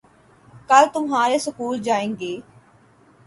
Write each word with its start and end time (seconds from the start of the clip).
کل 0.69 0.85
تمہارے 0.93 1.37
سکول 1.39 1.81
جائیں 1.83 2.13
گے 2.19 2.35